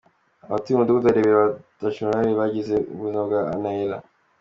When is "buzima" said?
2.99-3.21